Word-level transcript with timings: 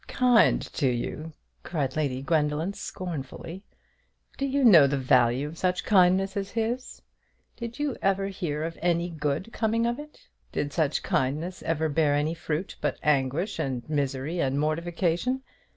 "Kind 0.07 0.63
to 0.73 0.87
you!" 0.89 1.31
cried 1.61 1.95
Lady 1.95 2.23
Gwendoline, 2.23 2.73
scornfully. 2.73 3.63
"Do 4.35 4.47
you 4.47 4.63
know 4.63 4.87
the 4.87 4.97
value 4.97 5.47
of 5.47 5.59
such 5.59 5.83
kindness 5.85 6.35
as 6.35 6.49
his? 6.49 7.03
Did 7.55 7.77
you 7.77 7.95
ever 8.01 8.25
hear 8.25 8.63
of 8.63 8.79
any 8.81 9.09
good 9.11 9.53
coming 9.53 9.85
of 9.85 9.99
it? 9.99 10.27
Did 10.51 10.73
such 10.73 11.03
kindness 11.03 11.61
ever 11.61 11.87
bear 11.87 12.15
any 12.15 12.33
fruit 12.33 12.77
but 12.81 12.97
anguish 13.03 13.59
and 13.59 13.87
misery 13.87 14.39
and 14.39 14.59
mortification? 14.59 15.43